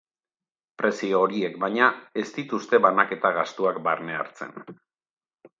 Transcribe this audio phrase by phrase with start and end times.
[0.81, 1.91] Prezio horiek, baina,
[2.23, 4.61] ez dituzte banaketa gastuak barne hartzen.